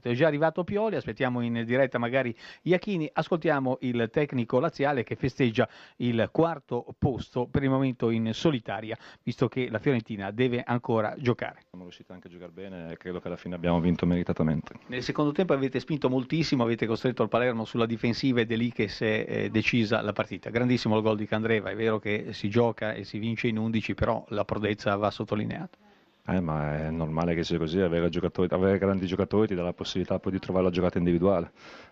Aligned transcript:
È 0.00 0.12
già 0.14 0.26
arrivato 0.26 0.64
Pioli, 0.64 0.96
aspettiamo 0.96 1.40
in 1.40 1.64
diretta 1.64 1.98
magari 1.98 2.34
Iachini, 2.62 3.08
ascoltiamo 3.12 3.78
il 3.80 4.08
tecnico 4.12 4.60
laziale 4.60 5.04
che 5.04 5.16
festeggia 5.16 5.68
il 5.96 6.28
quarto 6.32 6.94
posto 6.98 7.46
per 7.46 7.62
il 7.62 7.70
momento 7.70 8.10
in 8.10 8.32
solitaria, 8.32 8.96
visto 9.22 9.48
che 9.48 9.68
la 9.70 9.78
Fiorentina 9.78 10.30
deve 10.30 10.62
ancora 10.64 11.14
giocare. 11.18 11.60
Siamo 11.68 11.84
riusciti 11.84 12.12
anche 12.12 12.28
a 12.28 12.30
giocare 12.30 12.52
bene 12.52 12.92
e 12.92 12.96
credo 12.96 13.20
che 13.20 13.28
alla 13.28 13.36
fine 13.36 13.54
abbiamo 13.54 13.80
vinto 13.80 14.06
meritatamente. 14.06 14.74
Nel 14.86 15.02
secondo 15.02 15.32
tempo 15.32 15.52
avete 15.52 15.80
spinto 15.80 16.08
moltissimo, 16.08 16.62
avete 16.62 16.86
costretto 16.86 17.22
il 17.22 17.28
Palermo 17.28 17.64
sulla 17.64 17.86
difensiva 17.86 18.40
ed 18.40 18.52
è 18.52 18.56
lì 18.56 18.72
che 18.72 18.88
si 18.88 19.04
è 19.04 19.24
eh, 19.28 19.50
decisa 19.50 20.00
la 20.00 20.12
partita. 20.12 20.50
Grandissimo 20.50 20.96
il 20.96 21.02
gol 21.02 21.16
di 21.16 21.26
Candreva, 21.26 21.70
è 21.70 21.76
vero 21.76 21.98
che 21.98 22.32
si 22.32 22.48
gioca 22.48 22.92
e 22.92 23.04
si 23.04 23.18
vince 23.18 23.48
in 23.48 23.58
11, 23.58 23.94
però 23.94 24.24
la 24.28 24.44
prodezza 24.44 24.94
va 24.96 25.10
sottolineata. 25.10 25.87
Eh, 26.30 26.40
ma 26.40 26.76
è 26.76 26.90
normale 26.90 27.34
che 27.34 27.42
sia 27.42 27.56
così, 27.56 27.80
avere, 27.80 28.10
avere, 28.50 28.78
grandi 28.78 29.06
giocatori 29.06 29.46
ti 29.46 29.54
dà 29.54 29.62
la 29.62 29.72
possibilità 29.72 30.18
poi 30.18 30.32
di 30.32 30.38
trovare 30.38 30.66
la 30.66 30.70
giocata 30.70 30.98
individuale. 30.98 31.50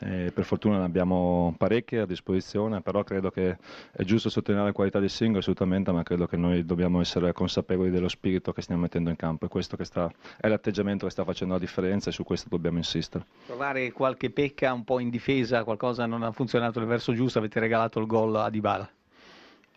Eh, 0.00 0.30
per 0.34 0.44
fortuna 0.44 0.76
ne 0.76 0.84
abbiamo 0.84 1.54
parecchie 1.56 2.00
a 2.00 2.06
disposizione, 2.06 2.82
però 2.82 3.02
credo 3.04 3.30
che 3.30 3.56
è 3.90 4.02
giusto 4.02 4.28
sottolineare 4.28 4.70
la 4.70 4.74
qualità 4.74 4.98
dei 4.98 5.08
singoli 5.08 5.38
assolutamente, 5.38 5.92
ma 5.92 6.02
credo 6.02 6.26
che 6.26 6.36
noi 6.36 6.66
dobbiamo 6.66 7.00
essere 7.00 7.32
consapevoli 7.32 7.88
dello 7.88 8.08
spirito 8.08 8.52
che 8.52 8.60
stiamo 8.60 8.82
mettendo 8.82 9.08
in 9.08 9.16
campo 9.16 9.46
e 9.46 9.48
questo 9.48 9.82
sta, 9.82 10.12
è 10.38 10.46
l'atteggiamento 10.46 11.06
che 11.06 11.12
sta 11.12 11.24
facendo 11.24 11.54
la 11.54 11.60
differenza 11.60 12.10
e 12.10 12.12
su 12.12 12.22
questo 12.22 12.50
dobbiamo 12.50 12.76
insistere. 12.76 13.24
Trovare 13.46 13.92
qualche 13.92 14.28
pecca 14.28 14.74
un 14.74 14.84
po' 14.84 14.98
in 14.98 15.08
difesa, 15.08 15.64
qualcosa 15.64 16.04
non 16.04 16.22
ha 16.22 16.32
funzionato 16.32 16.80
nel 16.80 16.88
verso 16.88 17.14
giusto, 17.14 17.38
avete 17.38 17.60
regalato 17.60 17.98
il 17.98 18.06
gol 18.06 18.36
a 18.36 18.50
Dybala. 18.50 18.90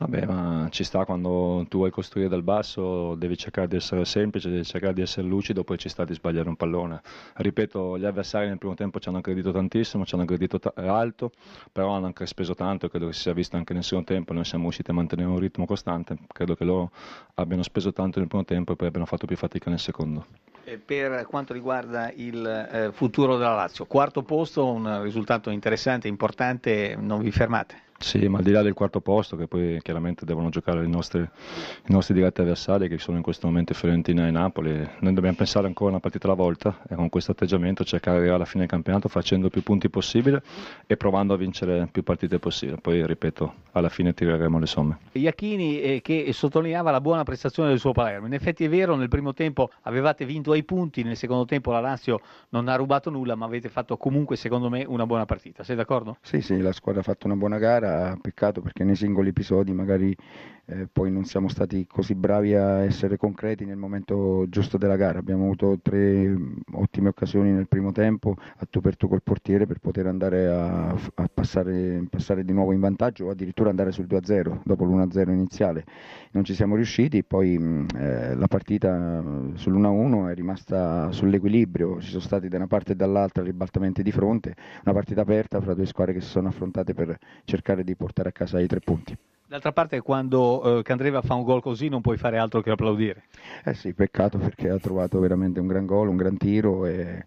Vabbè, 0.00 0.24
ma 0.24 0.66
ci 0.70 0.82
sta 0.82 1.04
quando 1.04 1.66
tu 1.68 1.76
vuoi 1.76 1.90
costruire 1.90 2.30
dal 2.30 2.42
basso, 2.42 3.14
devi 3.16 3.36
cercare 3.36 3.68
di 3.68 3.76
essere 3.76 4.06
semplice, 4.06 4.48
devi 4.48 4.64
cercare 4.64 4.94
di 4.94 5.02
essere 5.02 5.26
lucido, 5.26 5.62
poi 5.62 5.76
ci 5.76 5.90
sta 5.90 6.06
di 6.06 6.14
sbagliare 6.14 6.48
un 6.48 6.56
pallone. 6.56 7.02
Ripeto, 7.34 7.98
gli 7.98 8.06
avversari 8.06 8.48
nel 8.48 8.56
primo 8.56 8.72
tempo 8.72 8.98
ci 8.98 9.10
hanno 9.10 9.18
aggredito 9.18 9.52
tantissimo, 9.52 10.06
ci 10.06 10.14
hanno 10.14 10.22
aggredito 10.22 10.58
t- 10.58 10.72
alto, 10.74 11.32
però 11.70 11.90
hanno 11.90 12.06
anche 12.06 12.24
speso 12.24 12.54
tanto 12.54 12.88
credo 12.88 13.08
che 13.08 13.12
si 13.12 13.20
sia 13.20 13.34
visto 13.34 13.56
anche 13.56 13.74
nel 13.74 13.84
secondo 13.84 14.06
tempo. 14.06 14.32
Noi 14.32 14.46
siamo 14.46 14.64
riusciti 14.64 14.90
a 14.90 14.94
mantenere 14.94 15.28
un 15.28 15.38
ritmo 15.38 15.66
costante, 15.66 16.16
credo 16.32 16.54
che 16.54 16.64
loro 16.64 16.92
abbiano 17.34 17.62
speso 17.62 17.92
tanto 17.92 18.20
nel 18.20 18.28
primo 18.28 18.44
tempo 18.46 18.72
e 18.72 18.76
poi 18.76 18.86
abbiano 18.88 19.04
fatto 19.04 19.26
più 19.26 19.36
fatica 19.36 19.68
nel 19.68 19.80
secondo. 19.80 20.24
Per 20.82 21.26
quanto 21.26 21.52
riguarda 21.52 22.10
il 22.10 22.46
eh, 22.46 22.90
futuro 22.92 23.36
della 23.36 23.54
Lazio, 23.54 23.84
quarto 23.84 24.22
posto, 24.22 24.64
un 24.64 25.02
risultato 25.02 25.50
interessante, 25.50 26.08
importante, 26.08 26.96
non 26.98 27.20
vi 27.20 27.30
fermate? 27.30 27.88
Sì, 28.02 28.26
ma 28.28 28.38
al 28.38 28.44
di 28.44 28.50
là 28.50 28.62
del 28.62 28.72
quarto 28.72 29.02
posto, 29.02 29.36
che 29.36 29.46
poi 29.46 29.78
chiaramente 29.82 30.24
devono 30.24 30.48
giocare 30.48 30.82
i 30.82 30.88
nostri, 30.88 31.20
i 31.20 31.92
nostri 31.92 32.14
diretti 32.14 32.40
avversari, 32.40 32.88
che 32.88 32.96
sono 32.96 33.18
in 33.18 33.22
questo 33.22 33.46
momento 33.46 33.74
Fiorentina 33.74 34.26
e 34.26 34.30
Napoli, 34.30 34.72
noi 35.00 35.12
dobbiamo 35.12 35.36
pensare 35.36 35.66
ancora 35.66 35.90
una 35.90 36.00
partita 36.00 36.26
alla 36.26 36.34
volta 36.34 36.78
e 36.88 36.94
con 36.94 37.10
questo 37.10 37.32
atteggiamento 37.32 37.84
cercare 37.84 38.16
di 38.16 38.22
arrivare 38.22 38.42
alla 38.42 38.50
fine 38.50 38.62
del 38.62 38.72
campionato 38.72 39.08
facendo 39.08 39.50
più 39.50 39.62
punti 39.62 39.90
possibile 39.90 40.42
e 40.86 40.96
provando 40.96 41.34
a 41.34 41.36
vincere 41.36 41.88
più 41.92 42.02
partite 42.02 42.38
possibile. 42.38 42.78
Poi, 42.78 43.06
ripeto, 43.06 43.54
alla 43.72 43.90
fine 43.90 44.14
tireremo 44.14 44.58
le 44.58 44.66
somme. 44.66 44.98
Iachini 45.12 45.80
eh, 45.82 46.00
che 46.00 46.32
sottolineava 46.32 46.90
la 46.90 47.02
buona 47.02 47.22
prestazione 47.22 47.68
del 47.68 47.78
suo 47.78 47.92
Palermo. 47.92 48.26
In 48.26 48.32
effetti 48.32 48.64
è 48.64 48.68
vero, 48.70 48.96
nel 48.96 49.10
primo 49.10 49.34
tempo 49.34 49.68
avevate 49.82 50.24
vinto 50.24 50.52
ai 50.52 50.64
punti, 50.64 51.02
nel 51.02 51.18
secondo 51.18 51.44
tempo 51.44 51.70
la 51.70 51.80
Lazio 51.80 52.22
non 52.48 52.66
ha 52.68 52.76
rubato 52.76 53.10
nulla, 53.10 53.34
ma 53.34 53.44
avete 53.44 53.68
fatto 53.68 53.98
comunque, 53.98 54.36
secondo 54.36 54.70
me, 54.70 54.84
una 54.88 55.04
buona 55.04 55.26
partita. 55.26 55.62
Sei 55.62 55.76
d'accordo? 55.76 56.16
Sì, 56.22 56.40
sì, 56.40 56.58
la 56.62 56.72
squadra 56.72 57.02
ha 57.02 57.04
fatto 57.04 57.26
una 57.26 57.36
buona 57.36 57.58
gara 57.58 57.88
peccato 58.20 58.60
perché 58.60 58.84
nei 58.84 58.96
singoli 58.96 59.28
episodi 59.30 59.72
magari 59.72 60.16
eh, 60.70 60.86
poi 60.90 61.10
non 61.10 61.24
siamo 61.24 61.48
stati 61.48 61.84
così 61.86 62.14
bravi 62.14 62.54
a 62.54 62.84
essere 62.84 63.16
concreti 63.16 63.64
nel 63.64 63.76
momento 63.76 64.46
giusto 64.48 64.78
della 64.78 64.96
gara. 64.96 65.18
Abbiamo 65.18 65.44
avuto 65.44 65.78
tre 65.82 66.28
mm, 66.28 66.58
ottime 66.74 67.08
occasioni 67.08 67.50
nel 67.50 67.66
primo 67.66 67.90
tempo 67.90 68.36
a 68.38 68.66
tu 68.70 68.80
per 68.80 68.96
tu 68.96 69.08
col 69.08 69.22
portiere 69.22 69.66
per 69.66 69.78
poter 69.78 70.06
andare 70.06 70.46
a, 70.46 70.88
a 70.90 71.30
passare, 71.32 72.04
passare, 72.08 72.44
di 72.44 72.52
nuovo 72.52 72.72
in 72.72 72.78
vantaggio 72.78 73.26
o 73.26 73.30
addirittura 73.30 73.70
andare 73.70 73.90
sul 73.90 74.06
2-0 74.06 74.60
dopo 74.64 74.84
l'1-0 74.84 75.30
iniziale. 75.30 75.84
Non 76.30 76.44
ci 76.44 76.54
siamo 76.54 76.76
riusciti, 76.76 77.24
poi 77.24 77.58
mm, 77.58 77.86
eh, 77.96 78.34
la 78.36 78.46
partita 78.46 79.20
mm, 79.20 79.54
sull'1-1 79.54 80.30
è 80.30 80.34
rimasta 80.34 81.10
sull'equilibrio, 81.10 82.00
ci 82.00 82.10
sono 82.10 82.22
stati 82.22 82.48
da 82.48 82.58
una 82.58 82.68
parte 82.68 82.92
e 82.92 82.94
dall'altra 82.94 83.42
ribaltamenti 83.42 84.04
di 84.04 84.12
fronte, 84.12 84.54
una 84.84 84.94
partita 84.94 85.22
aperta 85.22 85.60
fra 85.60 85.74
due 85.74 85.86
squadre 85.86 86.14
che 86.14 86.20
si 86.20 86.28
sono 86.28 86.48
affrontate 86.48 86.94
per 86.94 87.18
cercare 87.44 87.79
di 87.84 87.94
portare 87.94 88.30
a 88.30 88.32
casa 88.32 88.60
i 88.60 88.66
tre 88.66 88.80
punti. 88.80 89.16
D'altra 89.46 89.72
parte 89.72 90.00
quando 90.00 90.78
eh, 90.78 90.82
Candreva 90.82 91.22
fa 91.22 91.34
un 91.34 91.42
gol 91.42 91.60
così 91.60 91.88
non 91.88 92.00
puoi 92.00 92.16
fare 92.16 92.38
altro 92.38 92.60
che 92.60 92.70
applaudire. 92.70 93.24
Eh 93.64 93.74
sì, 93.74 93.92
peccato 93.94 94.38
perché 94.38 94.68
ha 94.68 94.78
trovato 94.78 95.18
veramente 95.18 95.58
un 95.58 95.66
gran 95.66 95.86
gol, 95.86 96.08
un 96.08 96.16
gran 96.16 96.36
tiro 96.36 96.86
e, 96.86 97.26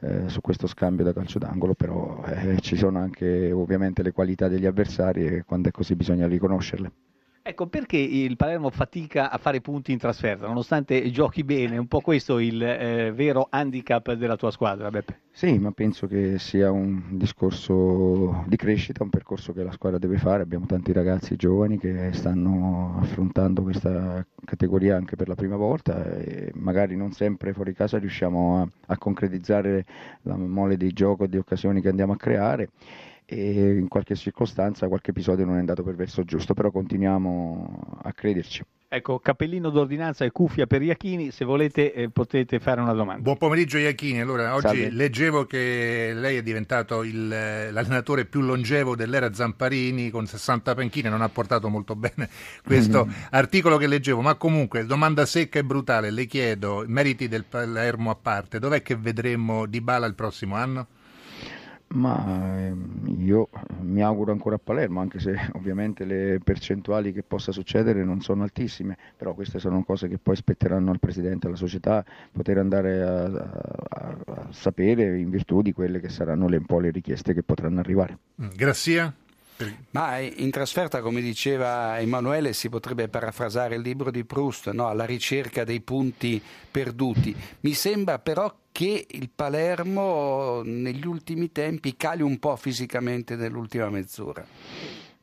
eh, 0.00 0.28
su 0.28 0.40
questo 0.40 0.66
scambio 0.68 1.04
da 1.04 1.12
calcio 1.12 1.38
d'angolo, 1.38 1.74
però 1.74 2.22
eh, 2.26 2.60
ci 2.60 2.76
sono 2.76 3.00
anche 3.00 3.50
ovviamente 3.50 4.02
le 4.02 4.12
qualità 4.12 4.46
degli 4.46 4.66
avversari 4.66 5.26
e 5.26 5.44
quando 5.44 5.68
è 5.68 5.72
così 5.72 5.96
bisogna 5.96 6.28
riconoscerle. 6.28 6.92
Ecco, 7.46 7.66
perché 7.66 7.98
il 7.98 8.36
Palermo 8.36 8.70
fatica 8.70 9.30
a 9.30 9.36
fare 9.36 9.60
punti 9.60 9.92
in 9.92 9.98
trasferta, 9.98 10.46
nonostante 10.46 11.10
giochi 11.10 11.44
bene? 11.44 11.76
Un 11.76 11.88
po' 11.88 12.00
questo 12.00 12.38
il 12.38 12.62
eh, 12.62 13.12
vero 13.12 13.48
handicap 13.50 14.14
della 14.14 14.36
tua 14.36 14.50
squadra, 14.50 14.88
Beppe? 14.88 15.20
Sì, 15.30 15.58
ma 15.58 15.70
penso 15.72 16.06
che 16.06 16.38
sia 16.38 16.70
un 16.70 17.02
discorso 17.18 18.44
di 18.46 18.56
crescita, 18.56 19.02
un 19.02 19.10
percorso 19.10 19.52
che 19.52 19.62
la 19.62 19.72
squadra 19.72 19.98
deve 19.98 20.16
fare. 20.16 20.42
Abbiamo 20.42 20.64
tanti 20.64 20.90
ragazzi 20.92 21.36
giovani 21.36 21.76
che 21.76 22.14
stanno 22.14 22.96
affrontando 23.02 23.60
questa 23.60 24.26
categoria 24.42 24.96
anche 24.96 25.14
per 25.14 25.28
la 25.28 25.34
prima 25.34 25.56
volta 25.56 26.02
e 26.14 26.50
magari 26.54 26.96
non 26.96 27.12
sempre 27.12 27.52
fuori 27.52 27.74
casa 27.74 27.98
riusciamo 27.98 28.62
a, 28.62 28.68
a 28.86 28.96
concretizzare 28.96 29.84
la 30.22 30.38
mole 30.38 30.78
di 30.78 30.90
gioco 30.94 31.24
e 31.24 31.28
di 31.28 31.36
occasioni 31.36 31.82
che 31.82 31.90
andiamo 31.90 32.14
a 32.14 32.16
creare 32.16 32.70
e 33.26 33.78
in 33.78 33.88
qualche 33.88 34.14
circostanza 34.16 34.88
qualche 34.88 35.10
episodio 35.10 35.44
non 35.44 35.56
è 35.56 35.58
andato 35.58 35.82
per 35.82 35.94
verso 35.94 36.24
giusto, 36.24 36.54
però 36.54 36.70
continuiamo 36.70 37.98
a 38.02 38.12
crederci. 38.12 38.64
Ecco, 38.86 39.18
cappellino 39.18 39.70
d'ordinanza 39.70 40.24
e 40.24 40.30
cuffia 40.30 40.68
per 40.68 40.80
Iachini, 40.80 41.32
se 41.32 41.44
volete 41.44 41.92
eh, 41.92 42.10
potete 42.10 42.60
fare 42.60 42.80
una 42.80 42.92
domanda. 42.92 43.22
Buon 43.22 43.38
pomeriggio 43.38 43.76
Iachini, 43.76 44.20
allora 44.20 44.54
oggi 44.54 44.66
Salve. 44.68 44.90
leggevo 44.90 45.46
che 45.46 46.12
lei 46.14 46.36
è 46.36 46.42
diventato 46.42 47.02
il, 47.02 47.26
l'allenatore 47.26 48.24
più 48.24 48.40
longevo 48.40 48.94
dell'era 48.94 49.32
Zamparini 49.32 50.10
con 50.10 50.26
60 50.26 50.76
panchine, 50.76 51.08
non 51.08 51.22
ha 51.22 51.28
portato 51.28 51.68
molto 51.68 51.96
bene 51.98 52.28
questo 52.64 53.04
mm-hmm. 53.04 53.18
articolo 53.30 53.78
che 53.78 53.88
leggevo, 53.88 54.20
ma 54.20 54.36
comunque 54.36 54.86
domanda 54.86 55.26
secca 55.26 55.58
e 55.58 55.64
brutale, 55.64 56.12
le 56.12 56.26
chiedo, 56.26 56.84
meriti 56.86 57.26
del 57.26 57.44
Palermo 57.44 58.10
a 58.10 58.14
parte, 58.14 58.60
dov'è 58.60 58.80
che 58.82 58.94
vedremo 58.94 59.66
Di 59.66 59.80
Bala 59.80 60.06
il 60.06 60.14
prossimo 60.14 60.54
anno? 60.54 60.86
Ma 61.94 62.58
ehm, 62.58 63.14
io 63.18 63.48
mi 63.80 64.02
auguro 64.02 64.32
ancora 64.32 64.56
a 64.56 64.60
Palermo, 64.62 65.00
anche 65.00 65.20
se 65.20 65.34
ovviamente 65.54 66.04
le 66.04 66.40
percentuali 66.42 67.12
che 67.12 67.22
possa 67.22 67.52
succedere 67.52 68.04
non 68.04 68.20
sono 68.20 68.42
altissime, 68.42 68.96
però 69.16 69.34
queste 69.34 69.58
sono 69.58 69.82
cose 69.84 70.08
che 70.08 70.18
poi 70.18 70.36
spetteranno 70.36 70.90
al 70.90 70.98
Presidente, 70.98 71.46
alla 71.46 71.56
società, 71.56 72.04
poter 72.32 72.58
andare 72.58 73.02
a, 73.02 73.24
a, 73.24 74.16
a 74.26 74.46
sapere 74.50 75.18
in 75.18 75.30
virtù 75.30 75.62
di 75.62 75.72
quelle 75.72 76.00
che 76.00 76.08
saranno 76.08 76.48
le, 76.48 76.56
un 76.56 76.66
po' 76.66 76.80
le 76.80 76.90
richieste 76.90 77.32
che 77.32 77.42
potranno 77.42 77.78
arrivare. 77.80 78.18
Mm, 78.42 78.48
Grazie. 78.56 79.14
Ma 79.90 80.18
in 80.18 80.50
trasferta, 80.50 81.00
come 81.00 81.20
diceva 81.20 81.98
Emanuele, 82.00 82.52
si 82.52 82.68
potrebbe 82.68 83.08
parafrasare 83.08 83.76
il 83.76 83.82
libro 83.82 84.10
di 84.10 84.24
Proust, 84.24 84.70
no? 84.70 84.88
alla 84.88 85.04
ricerca 85.04 85.64
dei 85.64 85.80
punti 85.80 86.42
perduti. 86.70 87.34
Mi 87.60 87.72
sembra 87.72 88.18
però 88.18 88.52
che 88.72 89.06
il 89.08 89.30
Palermo 89.32 90.62
negli 90.64 91.06
ultimi 91.06 91.52
tempi 91.52 91.96
cali 91.96 92.22
un 92.22 92.38
po' 92.40 92.56
fisicamente 92.56 93.36
nell'ultima 93.36 93.88
mezz'ora. 93.88 94.44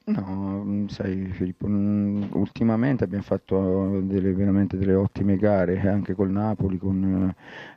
No, 0.03 0.85
sai 0.87 1.27
Filippo, 1.31 1.67
mm, 1.67 2.23
ultimamente 2.31 3.03
abbiamo 3.03 3.23
fatto 3.23 3.99
delle, 4.01 4.33
veramente 4.33 4.75
delle 4.75 4.95
ottime 4.95 5.37
gare 5.37 5.79
anche 5.87 6.15
col 6.15 6.31
Napoli, 6.31 6.79
con, 6.79 7.31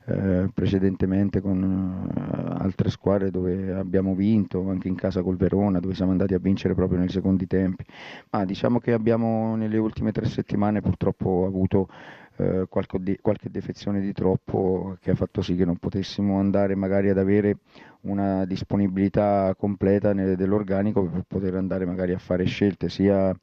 eh, 0.07 0.51
precedentemente 0.53 1.43
con 1.43 1.63
eh, 1.63 2.63
altre 2.63 2.89
squadre 2.89 3.31
dove 3.31 3.75
abbiamo 3.75 4.15
vinto, 4.15 4.67
anche 4.71 4.89
in 4.89 4.95
casa 4.95 5.21
col 5.21 5.37
Verona 5.37 5.81
dove 5.81 5.95
siamo 5.95 6.13
andati 6.13 6.33
a 6.33 6.39
vincere 6.39 6.75
proprio 6.75 6.99
nei 6.99 7.11
secondi 7.11 7.47
tempi, 7.47 7.85
ma 8.31 8.47
diciamo 8.47 8.79
che 8.79 8.95
abbiamo 8.95 9.55
nelle 9.55 9.77
ultime 9.77 10.11
tre 10.11 10.25
settimane 10.25 10.81
purtroppo 10.81 11.45
avuto 11.47 11.89
eh, 12.37 12.67
qualche, 12.71 13.19
qualche, 13.21 13.51
defezione 13.51 14.01
di 14.01 14.13
troppo 14.13 14.97
che 15.01 15.11
ha 15.11 15.15
fatto 15.15 15.43
sì 15.43 15.55
che 15.57 15.65
non 15.65 15.77
potessimo 15.77 16.39
andare 16.39 16.75
magari 16.75 17.11
ad 17.11 17.19
avere 17.19 17.59
una 18.05 18.45
disponibilità 18.45 19.55
completa 19.57 20.13
nel, 20.13 20.37
dell'organico 20.37 21.05
per 21.09 21.25
poter 21.27 21.55
andare 21.55 21.85
magari 21.85 22.13
a 22.13 22.19
fare 22.19 22.45
scelte 22.45 22.89
sia 22.89 23.35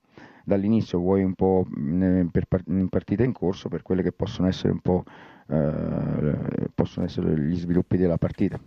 dall'inizio 0.44 1.00
vuoi 1.00 1.24
un 1.24 1.34
po' 1.34 1.66
per, 1.68 2.64
in 2.68 2.90
partita 2.90 3.24
in 3.24 3.32
corso 3.32 3.70
per 3.70 3.82
quelle 3.82 4.02
che 4.02 4.12
possono 4.12 4.48
essere 4.48 4.72
un 4.72 4.80
po' 4.80 5.04
eh, 5.48 6.70
possono 6.74 7.06
essere 7.06 7.38
gli 7.40 7.58
sviluppi 7.58 7.98
della 7.98 8.18
partita. 8.18 8.60